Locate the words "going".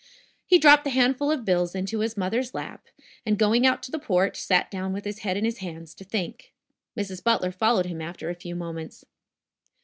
3.37-3.67